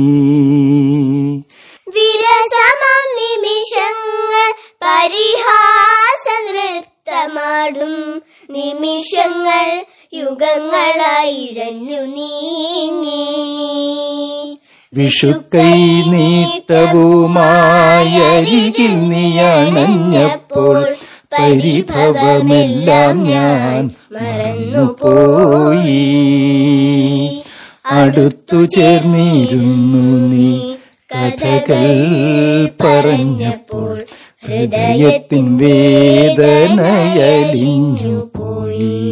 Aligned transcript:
പരിഹാസ 4.98 6.46
നൃത്തമാടും 6.46 8.20
നിമിഷങ്ങൾ 8.50 9.84
യുഗങ്ങളായിഴഞ്ഞു 10.14 11.96
നീങ്ങി. 11.96 13.26
വിഷുക്കൈ 14.94 16.02
നീട്ടവുമായി 16.10 18.20
നീയണഞ്ഞപ്പോൾ 18.86 20.94
പരിഭവമെല്ലാം 21.32 23.24
ഞാൻ 23.24 23.90
മറന്നുപോയി. 24.12 26.04
അടുത്തു 27.86 28.64
ചേർന്നിരുന്നു 28.64 30.28
നീ 30.28 30.76
കഥകൾ 31.14 31.90
പറഞ്ഞപ്പോൾ 32.82 33.67
ഹൃദയത്തിൻ 34.58 35.56
വേദനയലിഞ്ഞു 35.56 38.30
പോയി. 38.36 39.08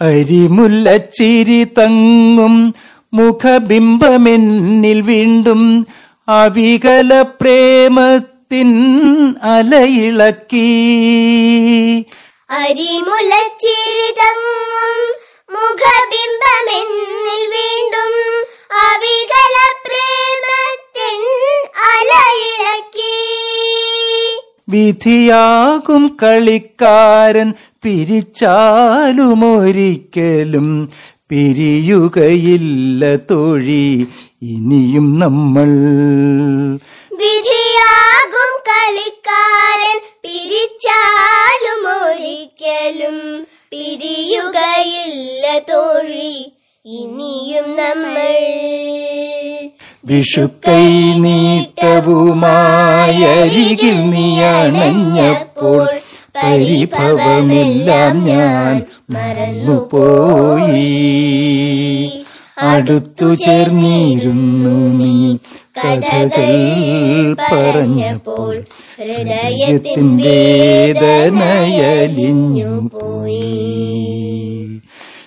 അരിമുല്ലച്ചിരി 0.00 1.64
തങ്ങും 1.64 2.74
മുഖബിംബമെന്നിൽ 3.14 5.00
വീണ്ടും 5.00 5.86
അവികല 6.28 7.24
പ്രേമത്തിൻ 7.40 8.70
അലയിളക്കി. 9.42 10.70
വിധിയാകും 24.72 26.02
കളിക്കാരൻ 26.22 27.48
പിരിച്ചാലുമൊരിക്കലും 27.84 30.68
പിരിയുകയില്ല 31.30 33.02
തൊഴി. 33.30 33.86
ഇനിയും 34.42 35.06
നമ്മൾ 35.18 35.70
വിധിയാകും 37.20 38.50
കളിക്കാരൻ 38.68 39.98
പിരിച്ചാലും 40.24 41.84
ഒരിക്കലും 41.98 43.18
പിരിയുകയില്ല 43.72 45.44
തോഴി. 45.70 46.34
ഇനിയും 46.86 47.66
നമ്മൾ 47.80 48.18
വിഷുക്കൈ 50.04 50.86
നീട്ടവുമായരികിൽ 51.24 51.86
നീ 54.10 54.26
അണഞ്ഞപ്പോൾ 54.50 55.82
പരിഭവമെല്ലാം 56.36 58.14
ഞാൻ 58.26 58.74
മറന്നുപോയി. 59.12 60.90
അടുത്തു 62.66 63.28
ചേർന്നിരുന്നു 63.44 64.74
നീ 64.98 65.14
കഥകൾ 65.78 66.50
പറഞ്ഞപ്പോൾ 67.44 68.54
ഹൃദയത്തിൻ 68.98 70.08
വേദനയലിഞ്ഞു 71.44 72.72
പോയി 72.92 73.40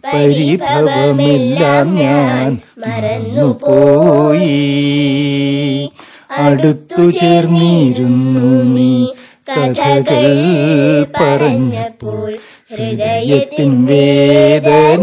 പരിഭവമെല്ലാം 0.04 1.88
ഞാൻ 1.96 2.50
മറന്നുപോയി. 2.78 4.58
അടുത്തു 6.40 7.04
ചേർന്നിരുന്നു 7.10 8.50
നീ 8.74 8.92
കഥകൾ 9.50 10.26
പറഞ്ഞപ്പോൾ 11.14 12.30
ഹൃദയത്തിൻ 12.72 13.72
വേദനയലിഞ്ഞു 13.86 14.96